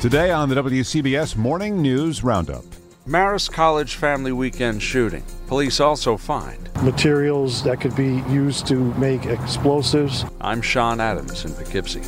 Today 0.00 0.30
on 0.30 0.48
the 0.48 0.54
WCBS 0.54 1.34
Morning 1.34 1.82
News 1.82 2.22
Roundup. 2.22 2.62
Marist 3.04 3.50
College 3.50 3.96
family 3.96 4.30
weekend 4.30 4.80
shooting. 4.80 5.24
Police 5.48 5.80
also 5.80 6.16
find 6.16 6.72
materials 6.84 7.64
that 7.64 7.80
could 7.80 7.96
be 7.96 8.22
used 8.30 8.64
to 8.68 8.76
make 8.94 9.26
explosives. 9.26 10.24
I'm 10.40 10.62
Sean 10.62 11.00
Adams 11.00 11.44
in 11.44 11.52
Poughkeepsie. 11.52 12.04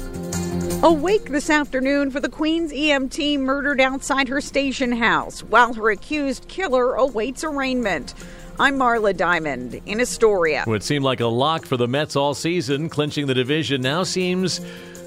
Awake 0.84 1.30
this 1.30 1.50
afternoon 1.50 2.12
for 2.12 2.20
the 2.20 2.28
Queens 2.28 2.70
EMT 2.70 3.40
murdered 3.40 3.80
outside 3.80 4.28
her 4.28 4.40
station 4.40 4.92
house 4.92 5.42
while 5.42 5.74
her 5.74 5.90
accused 5.90 6.46
killer 6.46 6.94
awaits 6.94 7.42
arraignment. 7.42 8.14
I'm 8.60 8.76
Marla 8.76 9.16
Diamond 9.16 9.80
in 9.86 10.00
Astoria. 10.00 10.62
What 10.64 10.84
seemed 10.84 11.04
like 11.04 11.18
a 11.18 11.26
lock 11.26 11.66
for 11.66 11.76
the 11.76 11.88
Mets 11.88 12.14
all 12.14 12.34
season, 12.34 12.88
clinching 12.88 13.26
the 13.26 13.34
division, 13.34 13.80
now 13.80 14.04
seems 14.04 14.60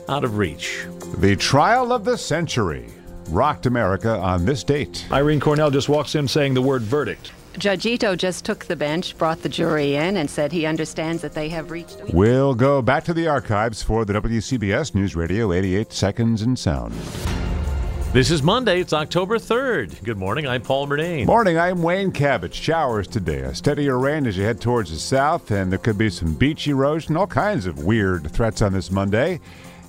out 0.10 0.26
of 0.26 0.38
reach. 0.38 0.86
The 1.20 1.36
trial 1.36 1.94
of 1.94 2.06
the 2.06 2.18
century 2.18 2.88
rocked 3.30 3.68
America 3.68 4.18
on 4.18 4.46
this 4.46 4.64
date. 4.64 5.06
Irene 5.12 5.40
Cornell 5.40 5.70
just 5.70 5.88
walks 5.88 6.16
in 6.16 6.28
saying 6.28 6.56
the 6.56 6.62
word 6.62 6.82
verdict. 6.82 7.32
Judge 7.60 7.86
Ito 7.86 8.16
just 8.16 8.46
took 8.46 8.66
the 8.66 8.76
bench, 8.76 9.16
brought 9.20 9.44
the 9.44 9.48
jury 9.48 9.96
in, 9.96 10.18
and 10.18 10.28
said 10.28 10.52
he 10.52 10.66
understands 10.66 11.22
that 11.22 11.34
they 11.34 11.50
have 11.50 11.70
reached. 11.70 12.02
We'll 12.12 12.56
go 12.56 12.82
back 12.82 13.04
to 13.04 13.14
the 13.14 13.28
archives 13.28 13.84
for 13.84 14.06
the 14.06 14.14
WCBS 14.14 14.96
News 14.96 15.16
Radio 15.16 15.54
88 15.54 15.94
Seconds 15.94 16.42
in 16.42 16.56
Sound. 16.56 16.94
This 18.12 18.32
is 18.32 18.42
Monday. 18.42 18.82
It's 18.82 18.92
October 18.92 19.38
3rd. 19.38 20.04
Good 20.04 20.18
morning. 20.18 20.48
I'm 20.48 20.64
Paul 20.64 20.88
Murnane. 20.88 21.28
Morning. 21.28 21.60
I'm 21.60 21.84
Wayne 21.84 22.12
Cabot. 22.12 22.54
Showers 22.54 23.08
today. 23.08 23.42
A 23.42 23.54
steadier 23.54 24.00
rain 24.00 24.26
as 24.26 24.36
you 24.36 24.44
head 24.44 24.60
towards 24.60 24.90
the 24.90 24.98
south, 24.98 25.52
and 25.52 25.72
there 25.72 25.80
could 25.80 25.98
be 25.98 26.10
some 26.10 26.34
beach 26.34 26.68
erosion, 26.68 27.16
all 27.16 27.28
kinds 27.28 27.68
of 27.68 27.84
weird 27.84 28.32
threats 28.32 28.64
on 28.64 28.74
this 28.74 28.90
Monday 28.90 29.40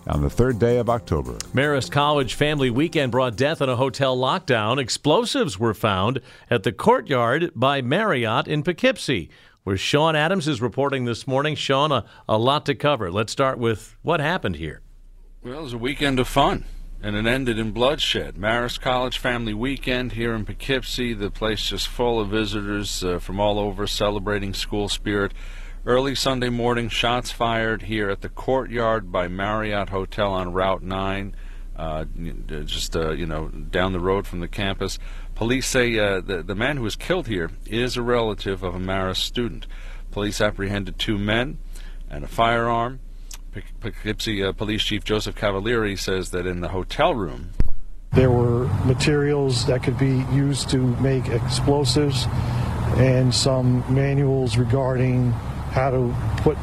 on 0.07 0.23
the 0.23 0.31
third 0.31 0.59
day 0.59 0.79
of 0.79 0.89
October. 0.89 1.33
Marist 1.53 1.91
College 1.91 2.35
family 2.35 2.71
weekend 2.71 3.13
brought 3.13 3.37
death 3.37 3.61
in 3.61 3.69
a 3.69 3.77
hotel 3.77 4.17
lockdown. 4.17 4.79
Explosives 4.79 5.59
were 5.59 5.75
found 5.75 6.21
at 6.51 6.63
the 6.63 6.73
courtyard 6.73 7.51
by 7.55 7.83
Marriott 7.83 8.47
in 8.47 8.63
Poughkeepsie, 8.63 9.31
where 9.63 9.77
Sean 9.77 10.15
Adams 10.15 10.49
is 10.49 10.61
reporting 10.61 11.05
this 11.05 11.27
morning. 11.27 11.55
Sean, 11.55 11.93
a, 11.93 12.05
a 12.29 12.39
lot 12.39 12.67
to 12.67 12.75
cover. 12.75 13.11
Let's 13.11 13.33
start 13.33 13.59
with 13.59 13.97
what 14.03 14.21
happened 14.21 14.57
here. 14.57 14.81
Well, 15.43 15.59
it 15.59 15.63
was 15.63 15.73
a 15.73 15.79
weekend 15.79 16.19
of 16.19 16.29
fun 16.29 16.65
and 17.05 17.17
it 17.17 17.27
ended 17.27 17.59
in 17.59 17.71
bloodshed. 17.71 18.37
Marist 18.37 18.81
College 18.81 19.19
Family 19.19 19.53
Weekend 19.53 20.13
here 20.13 20.33
in 20.33 20.47
Poughkeepsie, 20.47 21.13
the 21.13 21.31
place 21.31 21.69
just 21.69 21.87
full 21.87 22.19
of 22.19 22.31
visitors 22.31 23.05
uh, 23.05 23.19
from 23.19 23.39
all 23.39 23.59
over 23.59 23.87
celebrating 23.87 24.55
school 24.55 24.89
spirit. 24.89 25.33
Early 25.87 26.15
Sunday 26.15 26.49
morning, 26.49 26.89
shots 26.89 27.31
fired 27.31 27.83
here 27.83 28.09
at 28.09 28.23
the 28.23 28.31
courtyard 28.31 29.13
by 29.13 29.29
Marriott 29.29 29.91
Hotel 29.91 30.33
on 30.33 30.55
Route 30.55 30.83
9, 30.83 31.37
uh, 31.77 32.07
just 32.65 32.97
uh, 32.97 33.11
you 33.11 33.27
know 33.27 33.49
down 33.49 33.93
the 33.93 34.01
road 34.01 34.27
from 34.27 34.41
the 34.41 34.49
campus. 34.49 34.99
Police 35.35 35.67
say 35.67 35.99
uh, 35.99 36.23
the 36.23 36.43
the 36.43 36.55
man 36.55 36.79
who 36.79 36.85
was 36.85 36.97
killed 36.97 37.27
here 37.27 37.51
is 37.67 37.99
a 37.99 38.03
relative 38.03 38.63
of 38.63 38.75
a 38.75 38.79
Marist 38.79 39.19
student. 39.19 39.67
Police 40.11 40.41
apprehended 40.41 40.99
two 40.99 41.19
men 41.19 41.59
and 42.09 42.25
a 42.25 42.29
firearm. 42.29 43.01
Poughkeepsie 43.81 44.43
uh, 44.43 44.53
Police 44.53 44.85
Chief 44.85 45.05
Joseph 45.05 45.37
Cavalieri 45.37 45.97
says 45.97 46.31
that 46.31 46.47
in 46.47 46.63
the 46.63 46.69
hotel 46.69 47.15
room 47.15 47.51
there 48.13 48.31
were 48.31 48.69
materials 48.87 49.67
that 49.67 49.83
could 49.83 49.99
be 49.99 50.25
used 50.33 50.71
to 50.71 50.79
make 50.79 51.29
explosives 51.29 52.27
and 52.97 53.35
some 53.35 53.85
manuals 53.95 54.57
regarding 54.57 55.35
how 55.75 55.91
to 55.91 56.15
put 56.39 56.57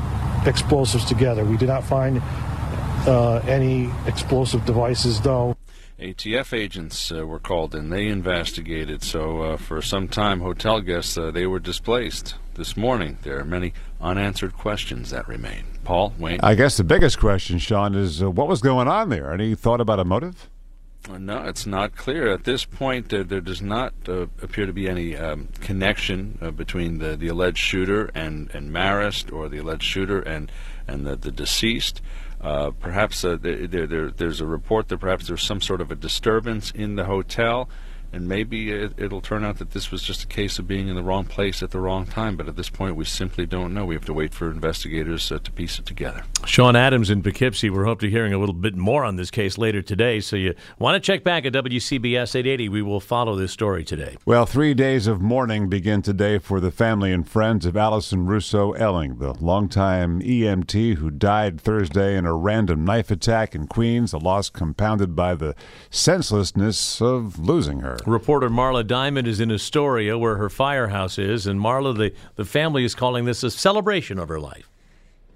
explosives 0.48 1.06
together. 1.06 1.44
We 1.44 1.58
did 1.58 1.68
not 1.68 1.84
find 1.84 2.22
uh, 3.06 3.42
any 3.48 3.90
explosive 4.08 4.66
devices, 4.66 5.20
though. 5.22 5.58
ATF 6.00 6.58
agents 6.58 7.12
uh, 7.12 7.28
were 7.28 7.40
called 7.40 7.76
in. 7.76 7.90
They 7.90 8.08
investigated. 8.08 9.04
So, 9.04 9.42
uh, 9.42 9.58
for 9.58 9.82
some 9.82 10.08
time, 10.08 10.40
hotel 10.40 10.82
guests 10.82 11.18
uh, 11.18 11.30
they 11.30 11.46
were 11.46 11.60
displaced. 11.60 12.36
This 12.56 12.76
morning, 12.76 13.18
there 13.22 13.40
are 13.40 13.46
many 13.46 13.74
unanswered 14.02 14.54
questions 14.54 15.12
that 15.12 15.28
remain. 15.28 15.64
Paul, 15.84 16.14
Wayne. 16.18 16.40
I 16.42 16.56
guess 16.56 16.78
the 16.78 16.84
biggest 16.84 17.20
question, 17.20 17.60
Sean, 17.60 17.96
is 17.96 18.24
uh, 18.24 18.32
what 18.32 18.48
was 18.48 18.62
going 18.62 18.88
on 18.88 19.10
there? 19.10 19.32
Any 19.32 19.56
thought 19.56 19.82
about 19.82 20.00
a 20.00 20.06
motive? 20.06 20.50
Uh, 21.10 21.18
no, 21.18 21.44
it's 21.44 21.66
not 21.66 21.96
clear 21.96 22.32
at 22.32 22.44
this 22.44 22.64
point. 22.64 23.10
there 23.10 23.24
does 23.24 23.62
not 23.62 23.94
uh, 24.08 24.28
appear 24.42 24.68
to 24.68 24.74
be 24.74 24.88
any 24.88 25.18
um, 25.18 25.48
connection 25.60 26.38
uh, 26.42 26.52
between 26.52 27.00
the, 27.00 27.16
the 27.16 27.28
alleged 27.28 27.58
shooter 27.58 28.12
and, 28.14 28.52
and 28.54 28.72
Marist, 28.72 29.34
or 29.34 29.50
the 29.50 29.58
alleged 29.58 29.84
shooter 29.84 30.22
and 30.22 30.52
and 30.88 31.06
the, 31.06 31.16
the 31.16 31.32
deceased. 31.32 32.02
Uh, 32.40 32.72
perhaps 32.72 33.24
uh, 33.24 33.38
there, 33.40 33.68
there, 33.68 34.12
there's 34.12 34.42
a 34.42 34.46
report 34.46 34.90
that 34.90 34.98
perhaps 34.98 35.28
there's 35.28 35.44
some 35.44 35.62
sort 35.62 35.82
of 35.82 35.92
a 35.92 35.96
disturbance 35.96 36.72
in 36.72 36.96
the 36.96 37.06
hotel 37.06 37.70
and 38.14 38.28
maybe 38.28 38.72
it, 38.72 39.12
will 39.12 39.22
turn 39.22 39.46
out 39.46 39.58
that 39.60 39.72
this 39.72 39.92
was 39.92 40.04
just 40.04 40.24
a 40.24 40.28
case 40.28 40.60
of 40.60 40.68
being 40.68 40.88
in 40.88 40.96
the 40.96 41.04
wrong 41.04 41.26
place 41.26 41.64
at 41.64 41.72
the 41.72 41.80
wrong 41.80 42.06
time. 42.06 42.36
But 42.36 42.48
at 42.48 42.56
this 42.56 42.70
point, 42.70 42.96
we 42.96 43.06
simply 43.06 43.46
don't 43.46 43.74
know. 43.74 43.86
We 43.86 43.96
have 43.96 44.06
to 44.06 44.14
wait 44.14 44.34
for 44.34 44.52
investigators 44.52 45.32
uh, 45.32 45.40
to 45.44 45.52
piece 45.52 45.80
it 45.80 45.86
together. 45.86 46.24
Sean 46.46 46.76
Adams 46.76 47.10
in 47.10 47.22
Poughkeepsie. 47.24 47.70
We're 47.70 47.86
hoping 47.86 48.10
to 48.10 48.12
hearing 48.12 48.34
a 48.34 48.38
little 48.38 48.54
bit 48.54 48.76
more 48.76 49.06
on 49.06 49.16
this 49.16 49.32
case 49.32 49.58
later 49.58 49.82
today. 49.82 50.20
So 50.20 50.36
you 50.36 50.56
want 50.78 50.96
to 50.96 51.00
check 51.00 51.24
back 51.24 51.46
at 51.46 51.54
WCBS 51.54 52.36
880. 52.36 52.70
We 52.70 52.82
will 52.82 53.00
follow 53.00 53.36
this 53.36 53.52
story 53.52 53.84
today. 53.84 54.18
Well, 54.26 54.46
three 54.46 54.74
days 54.74 55.08
of 55.08 55.22
mourning 55.22 55.70
begin 55.70 56.02
today 56.02 56.38
for 56.38 56.60
the 56.60 56.72
family 56.72 57.14
and 57.14 57.28
friends 57.28 57.66
of 57.66 57.78
Alison 57.78 58.26
Russo-Elling, 58.26 59.20
the 59.20 59.34
longtime 59.34 60.22
EMT 60.22 60.96
who 60.96 61.10
died 61.10 61.62
Thursday 61.62 62.18
in 62.18 62.26
a 62.26 62.34
random 62.34 62.84
knife 62.84 63.12
attack 63.12 63.56
in 63.56 63.68
Queens. 63.68 64.14
A 64.14 64.18
loss 64.18 64.50
compounded 64.50 65.16
by 65.16 65.36
the 65.36 65.56
senselessness 65.90 67.02
of 67.02 67.40
losing 67.40 67.80
her. 67.80 67.98
Reporter 68.06 68.50
Marla 68.50 68.86
Diamond 68.86 69.28
is 69.28 69.40
in 69.40 69.52
Astoria, 69.52 70.18
where 70.18 70.38
her 70.38 70.50
firehouse 70.50 71.18
is, 71.18 71.48
and 71.48 71.60
Marla, 71.60 71.96
the, 71.96 72.14
the 72.36 72.46
family 72.46 72.84
is 72.84 72.96
calling 72.96 73.26
this 73.26 73.44
a 73.44 73.52
celebration 73.52 74.18
of 74.18 74.30
her 74.30 74.40
life. 74.40 74.70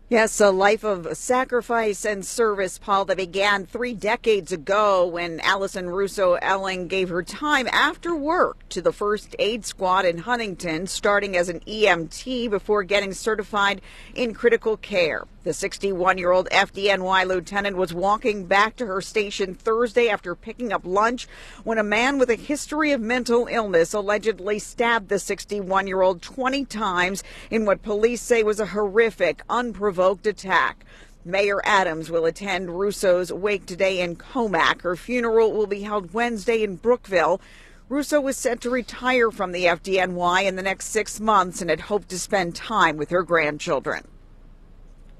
Yes, 0.08 0.40
a 0.40 0.52
life 0.52 0.84
of 0.84 1.18
sacrifice 1.18 2.06
and 2.06 2.24
service, 2.24 2.78
Paul, 2.78 3.06
that 3.06 3.18
began 3.18 3.66
three 3.66 3.96
decades 3.96 4.52
ago 4.52 5.08
when 5.08 5.40
Alison 5.40 5.90
Russo-Elling 5.90 6.88
gave 6.88 7.10
her 7.10 7.24
time 7.24 7.68
after 7.72 8.16
work 8.16 8.70
to 8.70 8.84
the 8.84 8.94
first 8.94 9.36
aid 9.40 9.66
squad 9.66 10.06
in 10.06 10.20
Huntington, 10.20 10.86
starting 10.86 11.36
as 11.36 11.50
an 11.50 11.60
EMT 11.62 12.52
before 12.52 12.84
getting 12.84 13.14
certified 13.14 13.82
in 14.14 14.36
critical 14.36 14.78
care. 14.78 15.26
The 15.46 15.54
61 15.54 16.18
year 16.18 16.32
old 16.32 16.50
FDNY 16.50 17.28
lieutenant 17.28 17.78
was 17.78 17.94
walking 17.94 18.46
back 18.46 18.76
to 18.78 18.88
her 18.88 19.00
station 19.00 19.54
Thursday 19.54 20.10
after 20.10 20.34
picking 20.34 20.74
up 20.74 20.82
lunch 20.84 21.28
when 21.64 21.78
a 21.78 21.84
man 21.84 22.18
with 22.18 22.32
a 22.32 22.36
history 22.36 22.92
of 22.94 23.00
mental 23.00 23.46
illness 23.46 23.94
allegedly 23.94 24.58
stabbed 24.58 25.08
the 25.08 25.20
61 25.20 25.86
year 25.86 26.02
old 26.02 26.24
20 26.24 26.66
times 26.66 27.24
in 27.52 27.64
what 27.64 27.84
police 27.84 28.24
say 28.24 28.42
was 28.42 28.60
a 28.60 28.66
horrific, 28.66 29.44
unprovoked 29.48 30.26
attack. 30.26 30.84
Mayor 31.24 31.62
Adams 31.64 32.10
will 32.10 32.26
attend 32.26 32.80
Russo's 32.80 33.32
wake 33.32 33.68
today 33.68 34.02
in 34.02 34.16
Commack. 34.16 34.82
Her 34.82 34.96
funeral 34.96 35.52
will 35.52 35.68
be 35.68 35.82
held 35.82 36.12
Wednesday 36.12 36.64
in 36.64 36.78
Brookville. 36.78 37.40
Russo 37.88 38.20
was 38.20 38.36
set 38.36 38.62
to 38.62 38.72
retire 38.72 39.30
from 39.30 39.52
the 39.52 39.66
FDNY 39.66 40.46
in 40.46 40.56
the 40.56 40.64
next 40.64 40.88
six 40.88 41.20
months 41.20 41.62
and 41.62 41.70
had 41.70 41.82
hoped 41.82 42.10
to 42.10 42.18
spend 42.18 42.56
time 42.56 42.98
with 42.98 43.12
her 43.12 43.22
grandchildren. 43.22 44.08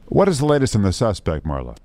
What 0.08 0.30
is 0.30 0.40
the 0.40 0.46
latest 0.46 0.76
on 0.76 0.84
the 0.84 0.94
suspect, 0.94 1.46
Marla? 1.46 1.78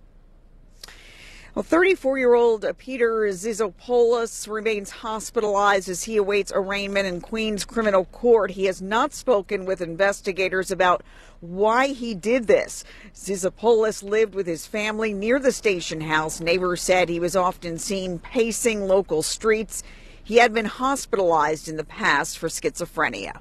Well, 1.55 1.62
34 1.64 2.19
year 2.19 2.34
old 2.34 2.64
Peter 2.78 3.22
Zisopoulos 3.31 4.46
remains 4.46 4.90
hospitalized 4.90 5.88
as 5.88 6.05
he 6.05 6.17
awaits 6.17 6.52
arraignment 6.55 7.08
in 7.08 7.20
Queens 7.20 7.64
criminal 7.64 8.05
court. 8.05 8.52
He 8.52 8.67
has 8.67 8.81
not 8.81 9.12
spoken 9.12 9.64
with 9.64 9.81
investigators 9.81 10.70
about 10.70 11.02
why 11.40 11.88
he 11.88 12.14
did 12.14 12.46
this. 12.46 12.84
Zisopoulos 13.14 14.05
lived 14.05 14.34
with 14.34 14.46
his 14.46 14.67
family 14.67 15.12
near 15.12 15.40
the 15.40 15.50
station 15.50 16.02
house. 16.02 16.40
Neighbors 16.40 16.82
said 16.82 17.08
he 17.08 17.19
was 17.19 17.34
often 17.34 17.78
seen 17.78 18.20
pacing 18.20 18.87
local 18.87 19.22
streets. 19.22 19.82
He 20.22 20.37
had 20.37 20.55
been 20.55 20.67
hospitalized 20.67 21.69
in 21.69 21.76
the 21.76 21.84
past 21.84 22.38
for 22.38 22.49
schizophrenia. 22.49 23.40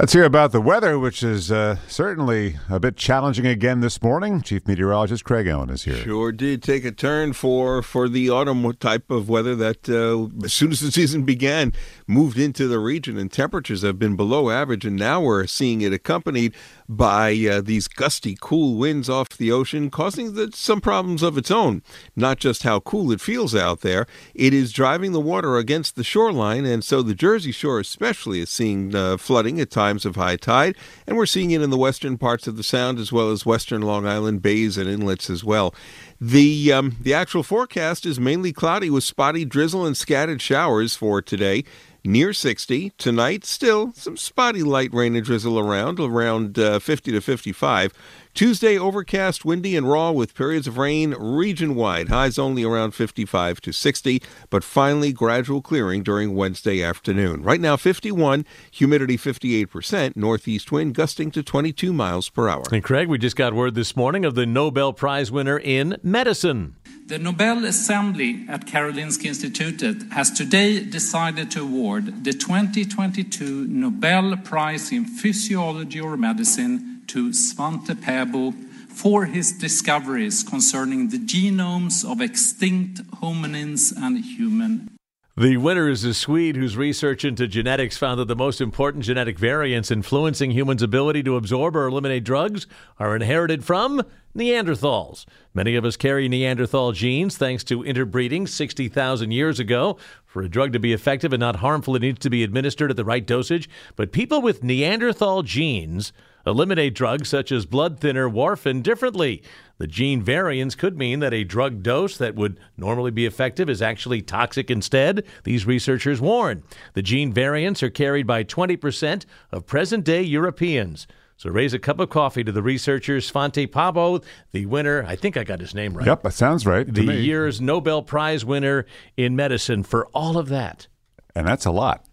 Let's 0.00 0.12
hear 0.12 0.24
about 0.24 0.50
the 0.50 0.60
weather, 0.60 0.98
which 0.98 1.22
is 1.22 1.52
uh, 1.52 1.76
certainly 1.86 2.56
a 2.68 2.80
bit 2.80 2.96
challenging 2.96 3.46
again 3.46 3.78
this 3.78 4.02
morning. 4.02 4.42
Chief 4.42 4.66
Meteorologist 4.66 5.24
Craig 5.24 5.46
Allen 5.46 5.70
is 5.70 5.84
here. 5.84 5.94
Sure 5.94 6.32
did 6.32 6.64
take 6.64 6.84
a 6.84 6.90
turn 6.90 7.32
for 7.32 7.80
for 7.80 8.08
the 8.08 8.28
autumn 8.28 8.68
type 8.78 9.08
of 9.08 9.28
weather 9.28 9.54
that, 9.54 9.88
uh, 9.88 10.44
as 10.44 10.52
soon 10.52 10.72
as 10.72 10.80
the 10.80 10.90
season 10.90 11.22
began, 11.22 11.72
moved 12.08 12.40
into 12.40 12.66
the 12.66 12.80
region, 12.80 13.16
and 13.16 13.30
temperatures 13.30 13.82
have 13.82 13.96
been 13.96 14.16
below 14.16 14.50
average, 14.50 14.84
and 14.84 14.96
now 14.96 15.20
we're 15.20 15.46
seeing 15.46 15.80
it 15.80 15.92
accompanied 15.92 16.56
by 16.88 17.34
uh, 17.50 17.60
these 17.60 17.88
gusty, 17.88 18.36
cool 18.40 18.76
winds 18.76 19.08
off 19.08 19.30
the 19.30 19.50
ocean, 19.50 19.90
causing 19.90 20.34
the, 20.34 20.50
some 20.54 20.80
problems 20.80 21.22
of 21.22 21.38
its 21.38 21.50
own. 21.50 21.82
Not 22.14 22.38
just 22.38 22.62
how 22.62 22.80
cool 22.80 23.10
it 23.10 23.20
feels 23.20 23.54
out 23.54 23.80
there, 23.80 24.06
it 24.34 24.52
is 24.52 24.72
driving 24.72 25.12
the 25.12 25.20
water 25.20 25.56
against 25.56 25.96
the 25.96 26.04
shoreline, 26.04 26.64
and 26.64 26.84
so 26.84 27.02
the 27.02 27.14
Jersey 27.14 27.52
Shore, 27.52 27.80
especially, 27.80 28.40
is 28.40 28.50
seeing 28.50 28.94
uh, 28.94 29.16
flooding 29.16 29.60
at 29.60 29.70
times 29.70 30.04
of 30.04 30.16
high 30.16 30.36
tide, 30.36 30.76
and 31.06 31.16
we're 31.16 31.26
seeing 31.26 31.50
it 31.50 31.62
in 31.62 31.70
the 31.70 31.78
western 31.78 32.18
parts 32.18 32.46
of 32.46 32.56
the 32.56 32.62
Sound 32.62 32.98
as 32.98 33.12
well 33.12 33.30
as 33.30 33.46
western 33.46 33.82
Long 33.82 34.06
Island 34.06 34.42
bays 34.42 34.76
and 34.76 34.88
inlets 34.88 35.30
as 35.30 35.44
well. 35.44 35.74
The 36.20 36.72
um, 36.72 36.96
the 37.00 37.12
actual 37.12 37.42
forecast 37.42 38.06
is 38.06 38.20
mainly 38.20 38.52
cloudy 38.52 38.88
with 38.88 39.04
spotty 39.04 39.44
drizzle 39.44 39.84
and 39.84 39.96
scattered 39.96 40.40
showers 40.40 40.96
for 40.96 41.20
today 41.20 41.64
near 42.04 42.32
60. 42.32 42.90
Tonight, 42.98 43.44
still 43.44 43.92
some 43.94 44.16
spotty 44.16 44.62
light 44.62 44.92
rain 44.92 45.16
and 45.16 45.24
drizzle 45.24 45.58
around, 45.58 45.98
around 45.98 46.58
uh, 46.58 46.78
50 46.78 47.12
to 47.12 47.20
55. 47.20 47.92
Tuesday, 48.34 48.76
overcast, 48.76 49.44
windy, 49.44 49.76
and 49.76 49.88
raw 49.88 50.10
with 50.10 50.34
periods 50.34 50.66
of 50.66 50.76
rain 50.76 51.12
region 51.12 51.76
wide. 51.76 52.08
Highs 52.08 52.36
only 52.36 52.64
around 52.64 52.90
55 52.90 53.60
to 53.60 53.72
60, 53.72 54.20
but 54.50 54.64
finally 54.64 55.12
gradual 55.12 55.62
clearing 55.62 56.02
during 56.02 56.34
Wednesday 56.34 56.82
afternoon. 56.82 57.44
Right 57.44 57.60
now, 57.60 57.76
51, 57.76 58.44
humidity 58.72 59.16
58%, 59.16 60.16
northeast 60.16 60.72
wind 60.72 60.94
gusting 60.94 61.30
to 61.30 61.44
22 61.44 61.92
miles 61.92 62.28
per 62.28 62.48
hour. 62.48 62.64
And 62.72 62.82
Craig, 62.82 63.06
we 63.06 63.18
just 63.18 63.36
got 63.36 63.54
word 63.54 63.76
this 63.76 63.94
morning 63.94 64.24
of 64.24 64.34
the 64.34 64.46
Nobel 64.46 64.92
Prize 64.92 65.30
winner 65.30 65.60
in 65.60 65.96
medicine. 66.02 66.74
The 67.06 67.20
Nobel 67.20 67.64
Assembly 67.64 68.46
at 68.48 68.66
Karolinska 68.66 69.28
Institutet 69.28 70.10
has 70.10 70.32
today 70.32 70.82
decided 70.82 71.52
to 71.52 71.62
award 71.62 72.24
the 72.24 72.32
2022 72.32 73.68
Nobel 73.68 74.36
Prize 74.38 74.90
in 74.90 75.04
Physiology 75.04 76.00
or 76.00 76.16
Medicine 76.16 76.93
to 77.14 77.30
Svante 77.30 77.94
Pääbo 77.94 78.52
for 78.88 79.26
his 79.26 79.52
discoveries 79.52 80.42
concerning 80.42 81.10
the 81.10 81.18
genomes 81.18 82.04
of 82.04 82.20
extinct 82.20 83.08
hominins 83.20 83.92
and 83.96 84.24
human 84.24 84.90
the 85.36 85.56
winner 85.56 85.88
is 85.88 86.04
a 86.04 86.14
Swede 86.14 86.54
whose 86.54 86.76
research 86.76 87.24
into 87.24 87.48
genetics 87.48 87.96
found 87.96 88.20
that 88.20 88.28
the 88.28 88.36
most 88.36 88.60
important 88.60 89.02
genetic 89.02 89.36
variants 89.36 89.90
influencing 89.90 90.52
humans' 90.52 90.80
ability 90.80 91.24
to 91.24 91.34
absorb 91.34 91.74
or 91.74 91.88
eliminate 91.88 92.22
drugs 92.22 92.68
are 93.00 93.16
inherited 93.16 93.64
from 93.64 94.00
Neanderthals. 94.36 95.24
Many 95.52 95.74
of 95.74 95.84
us 95.84 95.96
carry 95.96 96.28
Neanderthal 96.28 96.92
genes 96.92 97.36
thanks 97.36 97.64
to 97.64 97.82
interbreeding 97.82 98.46
60,000 98.46 99.32
years 99.32 99.58
ago. 99.58 99.98
For 100.24 100.40
a 100.40 100.48
drug 100.48 100.72
to 100.72 100.78
be 100.78 100.92
effective 100.92 101.32
and 101.32 101.40
not 101.40 101.56
harmful, 101.56 101.96
it 101.96 102.02
needs 102.02 102.20
to 102.20 102.30
be 102.30 102.44
administered 102.44 102.92
at 102.92 102.96
the 102.96 103.04
right 103.04 103.26
dosage. 103.26 103.68
But 103.96 104.12
people 104.12 104.40
with 104.40 104.62
Neanderthal 104.62 105.42
genes 105.42 106.12
eliminate 106.46 106.94
drugs 106.94 107.28
such 107.28 107.50
as 107.52 107.66
blood 107.66 108.00
thinner 108.00 108.28
warfarin 108.28 108.82
differently. 108.82 109.42
The 109.78 109.86
gene 109.86 110.22
variants 110.22 110.74
could 110.74 110.96
mean 110.96 111.20
that 111.20 111.34
a 111.34 111.44
drug 111.44 111.82
dose 111.82 112.16
that 112.18 112.36
would 112.36 112.60
normally 112.76 113.10
be 113.10 113.26
effective 113.26 113.68
is 113.68 113.82
actually 113.82 114.22
toxic 114.22 114.70
instead, 114.70 115.24
these 115.42 115.66
researchers 115.66 116.20
warn. 116.20 116.62
The 116.94 117.02
gene 117.02 117.32
variants 117.32 117.82
are 117.82 117.90
carried 117.90 118.26
by 118.26 118.44
20% 118.44 119.24
of 119.50 119.66
present 119.66 120.04
day 120.04 120.22
Europeans. 120.22 121.06
So 121.36 121.50
raise 121.50 121.74
a 121.74 121.80
cup 121.80 121.98
of 121.98 122.10
coffee 122.10 122.44
to 122.44 122.52
the 122.52 122.62
researchers, 122.62 123.28
Fonte 123.28 123.66
Pääbo, 123.66 124.22
the 124.52 124.66
winner. 124.66 125.04
I 125.06 125.16
think 125.16 125.36
I 125.36 125.42
got 125.42 125.60
his 125.60 125.74
name 125.74 125.94
right. 125.94 126.06
Yep, 126.06 126.22
that 126.22 126.32
sounds 126.34 126.64
right. 126.64 126.86
The 126.86 127.02
year's 127.02 127.60
Nobel 127.60 128.02
Prize 128.02 128.44
winner 128.44 128.86
in 129.16 129.34
medicine 129.34 129.82
for 129.82 130.06
all 130.14 130.38
of 130.38 130.48
that. 130.50 130.86
And 131.34 131.46
that's 131.46 131.66
a 131.66 131.72
lot. 131.72 132.06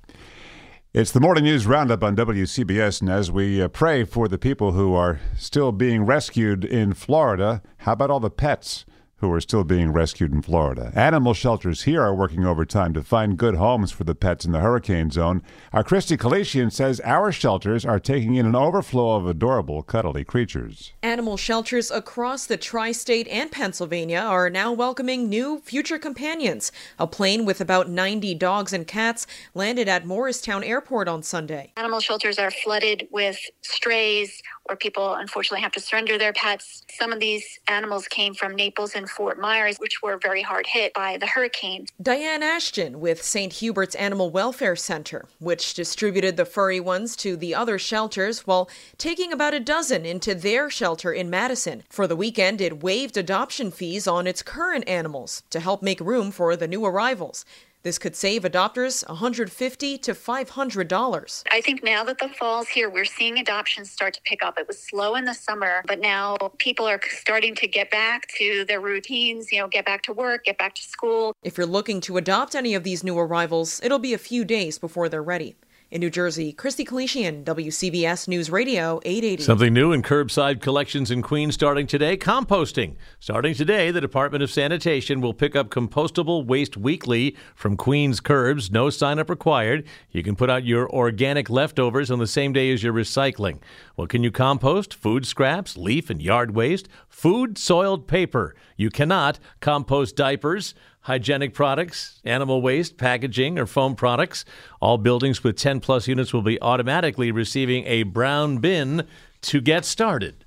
It's 0.94 1.14
the 1.14 1.22
morning 1.22 1.46
news 1.46 1.66
roundup 1.66 2.04
on 2.04 2.18
WCBS, 2.18 3.00
and 3.00 3.10
as 3.10 3.32
we 3.32 3.62
uh, 3.62 3.70
pray 3.70 4.04
for 4.04 4.28
the 4.28 4.38
people 4.38 4.74
who 4.74 4.94
are 4.94 5.22
still 5.38 5.72
being 5.72 6.04
rescued 6.06 6.66
in 6.66 6.94
Florida, 6.96 7.62
how 7.78 7.94
about 7.94 8.12
all 8.12 8.20
the 8.20 8.30
pets? 8.30 8.84
Who 9.22 9.32
are 9.32 9.40
still 9.40 9.64
being 9.64 9.94
rescued 9.94 10.34
in 10.34 10.42
Florida. 10.42 10.92
Animal 10.96 11.34
shelters 11.34 11.84
here 11.84 12.02
are 12.02 12.14
working 12.14 12.46
overtime 12.46 12.94
to 12.94 13.04
find 13.04 13.38
good 13.38 13.56
homes 13.56 13.92
for 13.92 14.04
the 14.04 14.16
pets 14.16 14.46
in 14.46 14.52
the 14.52 14.60
hurricane 14.60 15.12
zone. 15.12 15.44
Our 15.72 15.84
Christy 15.84 16.18
Kalishian 16.18 16.72
says 16.72 17.00
our 17.06 17.32
shelters 17.32 17.86
are 17.86 18.00
taking 18.00 18.36
in 18.36 18.46
an 18.46 18.56
overflow 18.56 19.16
of 19.16 19.28
adorable, 19.28 19.84
cuddly 19.84 20.24
creatures. 20.24 20.94
Animal 21.04 21.38
shelters 21.38 21.92
across 21.92 22.48
the 22.48 22.58
tri 22.58 22.92
state 22.92 23.28
and 23.28 23.52
Pennsylvania 23.52 24.20
are 24.20 24.50
now 24.50 24.72
welcoming 24.72 25.30
new 25.30 25.60
future 25.60 26.00
companions. 26.00 26.72
A 26.98 27.06
plane 27.06 27.46
with 27.46 27.62
about 27.62 27.90
90 27.90 28.34
dogs 28.36 28.74
and 28.74 28.88
cats 28.88 29.28
landed 29.54 29.88
at 29.88 30.06
Morristown 30.06 30.64
Airport 30.64 31.08
on 31.08 31.22
Sunday. 31.22 31.74
Animal 31.78 32.00
shelters 32.00 32.40
are 32.40 32.52
flooded 32.52 33.08
with 33.12 33.38
strays 33.62 34.42
where 34.66 34.76
people 34.76 35.16
unfortunately 35.16 35.62
have 35.62 35.72
to 35.74 35.80
surrender 35.80 36.18
their 36.18 36.34
pets. 36.34 36.84
Some 36.90 37.12
of 37.12 37.20
these 37.20 37.60
animals 37.68 38.08
came 38.08 38.34
from 38.34 38.56
Naples 38.56 38.96
and 38.96 39.10
Fort 39.10 39.40
Myers, 39.40 39.78
which 39.80 40.02
were 40.02 40.18
very 40.18 40.42
hard 40.42 40.66
hit 40.68 40.94
by 40.94 41.18
the 41.18 41.28
hurricane. 41.28 41.88
Diane 42.02 42.44
Ashton 42.44 43.00
with 43.00 43.24
St. 43.24 43.54
Hubert's 43.54 43.96
Animal 43.96 44.30
Welfare 44.30 44.76
Center, 44.76 45.26
which 45.40 45.74
distributed 45.74 46.38
the 46.38 46.46
furry 46.46 46.80
ones 46.80 47.16
to 47.18 47.36
the 47.36 47.56
other 47.56 47.80
shelters 47.80 48.48
while 48.48 48.70
taking 48.98 49.34
about 49.34 49.54
a 49.54 49.60
dozen 49.60 50.06
into 50.06 50.36
their 50.36 50.70
shelter 50.70 51.12
in 51.12 51.30
Madison. 51.30 51.84
For 51.90 52.08
the 52.08 52.16
weekend, 52.16 52.62
it 52.62 52.84
waived 52.84 53.18
adoption 53.18 53.72
fees 53.72 54.08
on 54.08 54.28
its 54.28 54.42
current 54.42 54.88
animals 54.88 55.44
to 55.50 55.60
help 55.60 55.82
make 55.82 56.00
room 56.00 56.32
for 56.32 56.56
the 56.56 56.68
new 56.68 56.86
arrivals. 56.86 57.46
This 57.84 57.98
could 57.98 58.16
save 58.16 58.44
adopters 58.44 59.08
150 59.10 59.98
to 59.98 60.14
$500. 60.14 61.44
I 61.52 61.62
think 61.62 61.84
now 61.84 62.04
that 62.04 62.20
the 62.20 62.30
fall's 62.30 62.68
here, 62.68 62.92
we're 62.92 63.06
seeing 63.06 63.40
adoptions 63.40 63.90
start 63.90 64.14
to 64.14 64.22
pick 64.22 64.44
up. 64.44 64.60
It 64.60 64.68
was 64.68 64.78
slow 64.78 65.16
in 65.16 65.26
the 65.26 65.34
summer, 65.34 65.82
but 65.88 66.00
now 66.00 66.38
people 66.60 66.88
are 66.88 67.00
starting 67.10 67.56
to 67.56 67.68
get 67.68 67.90
back 67.90 68.28
to 68.38 68.66
their 68.66 68.82
routines, 68.82 69.52
you 69.52 69.60
know, 69.60 69.68
get 69.68 69.86
back 69.86 70.04
to 70.04 70.14
work, 70.14 70.46
get 70.46 70.60
back 70.60 70.76
to 70.76 70.84
school. 70.84 71.34
If 71.42 71.58
you're 71.58 71.66
looking 71.66 72.02
to 72.02 72.18
adopt 72.18 72.54
any 72.54 72.76
of 72.76 72.84
these 72.84 73.04
new 73.04 73.18
arrivals, 73.18 73.82
it'll 73.84 73.98
be 73.98 74.14
a 74.14 74.20
few 74.20 74.46
days 74.46 74.78
before 74.78 75.10
they're 75.10 75.24
ready. 75.24 75.56
In 75.92 76.00
New 76.00 76.10
Jersey, 76.10 76.54
Christy 76.54 76.86
Kalishian, 76.86 77.44
WCBS 77.44 78.30
News 78.30 78.50
Radio 78.50 79.02
880. 79.04 79.44
Something 79.44 79.74
new 79.74 79.92
in 79.92 80.02
curbside 80.02 80.62
collections 80.62 81.12
in 81.12 81.22
Queens 81.22 81.54
starting 81.54 81.86
today 81.86 82.16
composting. 82.16 82.96
Starting 83.20 83.54
today, 83.54 83.92
the 83.92 84.00
Department 84.00 84.42
of 84.42 84.50
Sanitation 84.50 85.20
will 85.20 85.34
pick 85.34 85.54
up 85.54 85.68
compostable 85.68 86.46
waste 86.46 86.78
weekly 86.78 87.36
from 87.56 87.76
Queens 87.76 88.22
curbs. 88.22 88.72
No 88.72 88.90
sign 88.90 89.20
up 89.20 89.30
required. 89.30 89.86
You 90.12 90.24
can 90.24 90.38
put 90.38 90.50
out 90.50 90.64
your 90.64 90.90
organic 90.90 91.50
leftovers 91.50 92.10
on 92.10 92.20
the 92.20 92.26
same 92.26 92.54
day 92.54 92.72
as 92.72 92.82
your 92.82 92.94
recycling. 92.94 93.60
What 93.96 94.08
can 94.08 94.24
you 94.24 94.32
compost? 94.32 94.94
Food 94.94 95.26
scraps, 95.26 95.76
leaf 95.76 96.10
and 96.10 96.22
yard 96.22 96.56
waste, 96.56 96.88
food 97.10 97.58
soiled 97.58 98.08
paper. 98.08 98.56
You 98.78 98.92
cannot 98.92 99.40
compost 99.60 100.16
diapers 100.16 100.74
hygienic 101.02 101.54
products, 101.54 102.20
animal 102.24 102.62
waste, 102.62 102.98
packaging, 102.98 103.58
or 103.58 103.66
foam 103.66 103.96
products. 103.96 104.46
All 104.80 104.98
buildings 104.98 105.44
with 105.44 105.58
10 105.58 105.80
plus 105.80 106.08
units 106.08 106.34
will 106.34 106.42
be 106.42 106.62
automatically 106.62 107.32
receiving 107.32 107.86
a 107.86 108.04
brown 108.04 108.58
bin 108.58 109.08
to 109.42 109.62
get 109.62 109.86
started. 109.86 110.46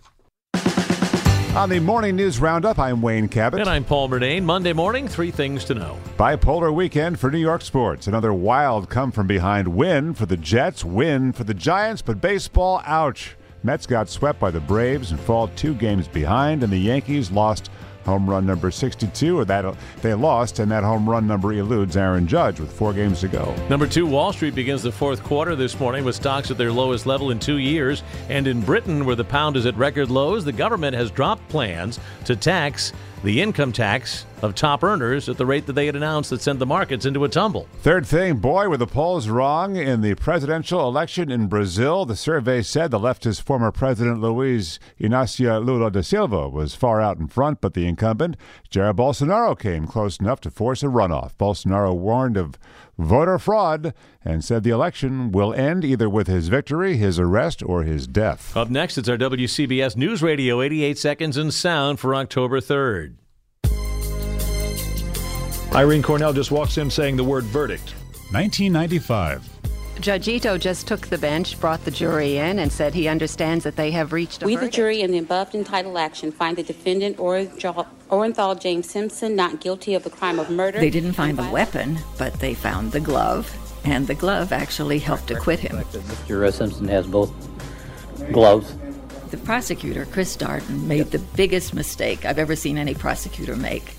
On 1.55 1.69
the 1.69 1.79
morning 1.79 2.17
news 2.17 2.41
roundup, 2.41 2.81
I'm 2.81 3.01
Wayne 3.01 3.29
Cabot. 3.29 3.61
And 3.61 3.69
I'm 3.69 3.85
Paul 3.85 4.09
Murnane. 4.09 4.43
Monday 4.43 4.73
morning, 4.73 5.07
three 5.07 5.31
things 5.31 5.65
to 5.67 5.75
know. 5.75 5.97
Bipolar 6.17 6.75
weekend 6.75 7.21
for 7.21 7.31
New 7.31 7.39
York 7.39 7.63
sports. 7.63 8.09
Another 8.09 8.35
wild 8.35 8.91
come 8.91 9.13
from 9.13 9.29
behind 9.29 9.69
win 9.69 10.15
for 10.15 10.27
the 10.27 10.37
Jets, 10.37 10.85
win 10.85 11.33
for 11.33 11.45
the 11.45 11.55
Giants, 11.55 12.03
but 12.03 12.21
baseball, 12.21 12.83
ouch. 12.87 13.37
Mets 13.63 13.87
got 13.87 14.09
swept 14.09 14.41
by 14.41 14.51
the 14.51 14.59
Braves 14.59 15.13
and 15.13 15.21
fall 15.21 15.47
two 15.49 15.75
games 15.75 16.09
behind, 16.09 16.65
and 16.65 16.73
the 16.73 16.77
Yankees 16.77 17.31
lost 17.31 17.71
home 18.05 18.29
run 18.29 18.47
number 18.47 18.71
62. 18.71 19.39
or 19.39 19.45
That 19.45 19.77
they 20.03 20.15
lost, 20.15 20.59
and 20.59 20.71
that 20.71 20.85
home 20.85 21.09
run 21.09 21.27
number 21.27 21.53
eludes 21.53 21.97
Aaron 21.97 22.27
Judge 22.27 22.61
with 22.61 22.73
four 22.73 22.93
games 22.93 23.21
to 23.21 23.29
go. 23.29 23.55
Number 23.69 23.87
two, 23.87 24.07
Wall 24.07 24.33
Street 24.33 24.55
begins 24.55 24.83
the 24.83 24.93
fourth 24.93 25.23
quarter 25.23 25.57
this 25.57 25.79
morning 25.81 26.05
with 26.05 26.15
stocks 26.15 26.51
at 26.51 26.59
their 26.59 26.73
lowest 26.73 27.07
level 27.07 27.31
in 27.31 27.39
two 27.39 27.59
years. 27.59 28.03
And 28.29 28.47
in 28.47 28.61
Britain, 28.61 29.05
where 29.05 29.17
the 29.17 29.25
pound 29.25 29.57
is 29.57 29.67
at 29.67 29.77
record 29.77 30.11
lows, 30.11 30.45
the 30.45 30.53
government 30.53 30.95
has 30.97 31.11
dropped 31.11 31.49
plans 31.49 31.99
to 32.25 32.37
tax 32.37 32.93
the 33.25 33.41
income 33.41 33.73
tax 33.73 34.27
of 34.43 34.55
top 34.55 34.85
earners 34.85 35.31
at 35.31 35.39
the 35.39 35.47
rate 35.47 35.65
that 35.65 35.73
they 35.73 35.87
had 35.87 35.97
announced 35.97 36.29
that 36.29 36.43
sent 36.43 36.59
the 36.59 36.67
markets 36.67 37.07
into 37.07 37.25
a 37.25 37.29
tumble. 37.29 37.67
Third 37.79 38.07
thing, 38.07 38.37
boy, 38.37 38.69
were 38.69 38.77
the 38.77 38.87
polls 38.87 39.29
wrong 39.29 39.77
in 39.77 40.03
the 40.03 40.15
presidential 40.17 40.87
election 40.87 41.31
in 41.31 41.47
Brazil. 41.47 42.05
The 42.05 42.17
survey 42.17 42.61
said 42.61 42.91
the 42.91 42.99
leftist 42.99 43.41
former 43.41 43.73
president 43.73 44.21
Luiz 44.21 44.79
Inácio 45.01 45.65
Lula 45.65 45.91
da 45.91 46.03
Silva 46.03 46.51
was 46.51 46.75
far 46.75 47.01
out 47.01 47.17
in 47.17 47.27
front, 47.27 47.63
but 47.63 47.73
the 47.73 47.87
incumbent, 47.87 48.37
Jair 48.71 48.95
Bolsonaro, 48.95 49.59
came 49.59 49.87
close 49.87 50.21
enough 50.21 50.43
to 50.43 50.51
force 50.51 50.83
a 50.83 50.87
runoff. 50.87 51.35
Bolsonaro 51.39 51.97
warned 51.97 52.37
of 52.37 52.59
voter 52.99 53.39
fraud 53.39 53.95
and 54.25 54.45
said 54.45 54.63
the 54.63 54.71
election 54.71 55.33
will 55.33 55.53
end 55.55 55.85
either 55.85 56.09
with 56.09 56.27
his 56.27 56.49
victory, 56.49 56.97
his 56.97 57.19
arrest, 57.19 57.63
or 57.63 57.83
his 57.83 58.07
death. 58.07 58.57
Up 58.57 58.71
next, 58.71 58.99
it's 58.99 59.09
our 59.09 59.17
WCBS 59.17 59.97
News 59.97 60.23
Radio 60.23 60.61
88 60.61 60.99
Seconds 60.99 61.37
in 61.37 61.51
Sound 61.51 61.99
for 61.99 62.15
October 62.15 62.61
3rd. 62.61 63.14
Irene 65.75 66.03
Cornell 66.03 66.33
just 66.33 66.53
walks 66.53 66.79
in 66.79 66.89
saying 66.89 67.17
the 67.17 67.25
word 67.25 67.43
verdict. 67.45 67.95
1995. 68.31 69.51
Judge 70.01 70.29
Ito 70.29 70.57
just 70.57 70.87
took 70.87 71.09
the 71.09 71.19
bench, 71.19 71.59
brought 71.61 71.85
the 71.85 71.91
jury 71.91 72.37
in, 72.37 72.61
and 72.61 72.71
said 72.71 72.95
he 72.95 73.09
understands 73.09 73.65
that 73.65 73.75
they 73.75 73.91
have 73.91 74.13
reached 74.13 74.43
a 74.43 74.47
We, 74.47 74.55
verdict. 74.55 74.73
the 74.73 74.77
jury, 74.77 75.01
in 75.01 75.11
the 75.11 75.19
above 75.19 75.53
entitled 75.53 75.97
action, 75.97 76.31
find 76.31 76.57
the 76.57 76.63
defendant 76.63 77.17
Orenthal 77.17 77.87
Orenthal 78.09 78.61
James 78.61 78.89
Simpson 78.89 79.35
not 79.35 79.61
guilty 79.61 79.95
of 79.95 80.05
the 80.05 80.11
crime 80.11 80.39
of 80.39 80.49
murder. 80.49 80.79
They 80.79 80.91
didn't 80.91 81.15
find 81.15 81.37
the 81.37 81.51
weapon, 81.51 81.99
but 82.19 82.35
they 82.39 82.55
found 82.55 82.93
the 82.93 83.01
glove, 83.01 83.53
and 83.85 84.07
the 84.07 84.15
glove 84.15 84.53
actually 84.53 85.01
helped 85.01 85.33
acquit 85.33 85.59
him. 85.59 85.77
Mr. 85.77 86.53
Simpson 86.53 86.87
has 86.87 87.07
both 87.07 87.33
gloves. 88.33 88.77
The 89.31 89.39
prosecutor, 89.39 90.07
Chris 90.07 90.37
Darden, 90.37 90.85
made 90.85 91.11
the 91.11 91.19
biggest 91.19 91.75
mistake 91.75 92.25
I've 92.25 92.39
ever 92.39 92.55
seen 92.55 92.79
any 92.79 92.95
prosecutor 92.95 93.57
make. 93.57 93.97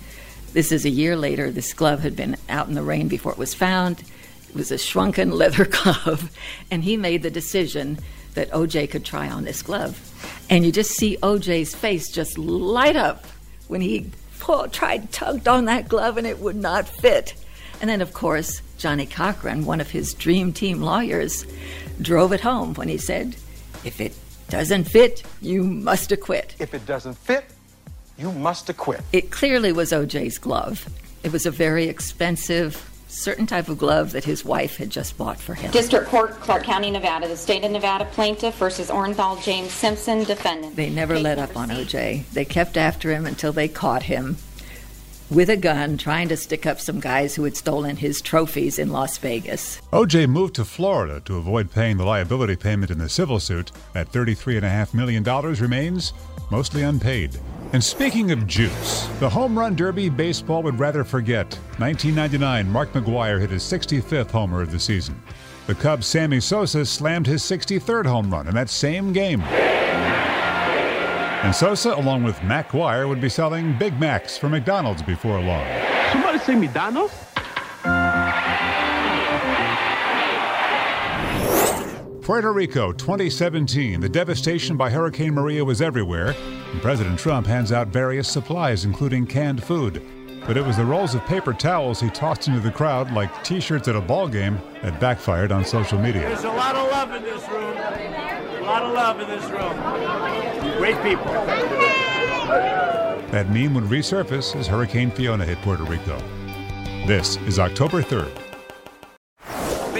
This 0.56 0.72
is 0.72 0.86
a 0.86 0.88
year 0.88 1.18
later. 1.18 1.50
This 1.50 1.74
glove 1.74 2.00
had 2.00 2.16
been 2.16 2.34
out 2.48 2.66
in 2.66 2.72
the 2.72 2.82
rain 2.82 3.08
before 3.08 3.30
it 3.30 3.36
was 3.36 3.52
found. 3.52 4.02
It 4.48 4.54
was 4.54 4.70
a 4.70 4.78
shrunken 4.78 5.30
leather 5.32 5.66
glove, 5.66 6.34
and 6.70 6.82
he 6.82 6.96
made 6.96 7.22
the 7.22 7.30
decision 7.30 7.98
that 8.32 8.50
OJ 8.52 8.90
could 8.90 9.04
try 9.04 9.28
on 9.28 9.44
this 9.44 9.60
glove. 9.60 10.00
And 10.48 10.64
you 10.64 10.72
just 10.72 10.92
see 10.92 11.18
OJ's 11.18 11.74
face 11.74 12.10
just 12.10 12.38
light 12.38 12.96
up 12.96 13.26
when 13.68 13.82
he 13.82 14.10
pulled, 14.38 14.72
tried, 14.72 15.12
tugged 15.12 15.46
on 15.46 15.66
that 15.66 15.88
glove, 15.88 16.16
and 16.16 16.26
it 16.26 16.38
would 16.38 16.56
not 16.56 16.88
fit. 16.88 17.34
And 17.82 17.90
then, 17.90 18.00
of 18.00 18.14
course, 18.14 18.62
Johnnie 18.78 19.04
Cochran, 19.04 19.66
one 19.66 19.82
of 19.82 19.90
his 19.90 20.14
dream 20.14 20.54
team 20.54 20.80
lawyers, 20.80 21.44
drove 22.00 22.32
it 22.32 22.40
home 22.40 22.72
when 22.76 22.88
he 22.88 22.96
said, 22.96 23.36
If 23.84 24.00
it 24.00 24.14
doesn't 24.48 24.84
fit, 24.84 25.22
you 25.42 25.62
must 25.62 26.12
acquit. 26.12 26.56
If 26.58 26.72
it 26.72 26.86
doesn't 26.86 27.18
fit, 27.18 27.44
you 28.18 28.32
must 28.32 28.68
acquit. 28.68 29.02
It 29.12 29.30
clearly 29.30 29.72
was 29.72 29.92
OJ's 29.92 30.38
glove. 30.38 30.88
It 31.22 31.32
was 31.32 31.46
a 31.46 31.50
very 31.50 31.86
expensive, 31.88 32.90
certain 33.08 33.46
type 33.46 33.68
of 33.68 33.78
glove 33.78 34.12
that 34.12 34.24
his 34.24 34.44
wife 34.44 34.76
had 34.76 34.90
just 34.90 35.18
bought 35.18 35.38
for 35.38 35.54
him. 35.54 35.70
District 35.70 36.06
Court, 36.06 36.30
Clark 36.40 36.62
County, 36.62 36.90
Nevada. 36.90 37.28
The 37.28 37.36
state 37.36 37.64
of 37.64 37.70
Nevada 37.70 38.04
plaintiff 38.06 38.54
versus 38.56 38.90
Orenthal 38.90 39.42
James 39.42 39.72
Simpson, 39.72 40.24
defendant. 40.24 40.76
They 40.76 40.90
never 40.90 41.18
let 41.18 41.38
up 41.38 41.56
on 41.56 41.70
OJ. 41.70 42.28
They 42.30 42.44
kept 42.44 42.76
after 42.76 43.10
him 43.10 43.26
until 43.26 43.52
they 43.52 43.68
caught 43.68 44.04
him 44.04 44.36
with 45.30 45.50
a 45.50 45.56
gun 45.56 45.96
trying 45.98 46.28
to 46.28 46.36
stick 46.36 46.66
up 46.66 46.80
some 46.80 47.00
guys 47.00 47.34
who 47.34 47.44
had 47.44 47.56
stolen 47.56 47.96
his 47.96 48.20
trophies 48.20 48.78
in 48.78 48.90
Las 48.90 49.18
Vegas. 49.18 49.80
OJ 49.92 50.28
moved 50.28 50.54
to 50.54 50.64
Florida 50.64 51.20
to 51.24 51.36
avoid 51.36 51.70
paying 51.70 51.96
the 51.96 52.04
liability 52.04 52.56
payment 52.56 52.90
in 52.90 52.98
the 52.98 53.08
civil 53.08 53.40
suit. 53.40 53.72
That 53.92 54.12
$33.5 54.12 54.94
million 54.94 55.24
remains 55.24 56.12
mostly 56.50 56.82
unpaid. 56.82 57.38
And 57.72 57.82
speaking 57.82 58.30
of 58.30 58.46
juice, 58.46 59.06
the 59.18 59.28
home 59.28 59.58
run 59.58 59.74
derby 59.74 60.08
baseball 60.08 60.62
would 60.62 60.78
rather 60.78 61.04
forget. 61.04 61.52
1999, 61.78 62.70
Mark 62.70 62.92
McGwire 62.92 63.40
hit 63.40 63.50
his 63.50 63.62
65th 63.62 64.30
homer 64.30 64.62
of 64.62 64.70
the 64.70 64.78
season. 64.78 65.20
The 65.66 65.74
Cubs' 65.74 66.06
Sammy 66.06 66.38
Sosa 66.38 66.86
slammed 66.86 67.26
his 67.26 67.42
63rd 67.42 68.06
home 68.06 68.30
run 68.30 68.46
in 68.46 68.54
that 68.54 68.70
same 68.70 69.12
game. 69.12 69.42
And 71.42 71.54
Sosa, 71.54 71.94
along 71.94 72.22
with 72.22 72.36
McGwire, 72.38 73.08
would 73.08 73.20
be 73.20 73.28
selling 73.28 73.76
Big 73.76 73.98
Macs 74.00 74.38
for 74.38 74.48
McDonald's 74.48 75.02
before 75.02 75.40
long. 75.40 75.66
Somebody 76.12 76.38
say 76.38 76.54
McDonald's? 76.54 77.14
Puerto 82.22 82.52
Rico 82.52 82.92
2017. 82.92 84.00
The 84.00 84.08
devastation 84.08 84.76
by 84.76 84.90
Hurricane 84.90 85.32
Maria 85.32 85.64
was 85.64 85.80
everywhere, 85.80 86.34
President 86.80 87.18
Trump 87.18 87.46
hands 87.46 87.72
out 87.72 87.88
various 87.88 88.28
supplies, 88.28 88.84
including 88.84 89.26
canned 89.26 89.62
food. 89.62 90.02
But 90.46 90.56
it 90.56 90.64
was 90.64 90.76
the 90.76 90.84
rolls 90.84 91.14
of 91.14 91.24
paper 91.26 91.52
towels 91.52 92.00
he 92.00 92.08
tossed 92.10 92.46
into 92.46 92.60
the 92.60 92.70
crowd 92.70 93.10
like 93.12 93.42
t 93.42 93.58
shirts 93.60 93.88
at 93.88 93.96
a 93.96 94.00
ball 94.00 94.28
game 94.28 94.60
that 94.82 95.00
backfired 95.00 95.50
on 95.50 95.64
social 95.64 95.98
media. 95.98 96.22
There's 96.22 96.44
a 96.44 96.48
lot 96.48 96.76
of 96.76 96.88
love 96.90 97.12
in 97.12 97.22
this 97.22 97.48
room. 97.48 97.76
A 97.76 98.62
lot 98.62 98.82
of 98.82 98.92
love 98.92 99.20
in 99.20 99.28
this 99.28 99.44
room. 99.50 100.78
Great 100.78 101.02
people. 101.02 101.32
That 103.32 103.50
meme 103.50 103.74
would 103.74 103.84
resurface 103.84 104.54
as 104.54 104.68
Hurricane 104.68 105.10
Fiona 105.10 105.44
hit 105.44 105.58
Puerto 105.62 105.82
Rico. 105.82 106.16
This 107.06 107.36
is 107.38 107.58
October 107.58 108.02
3rd. 108.02 108.45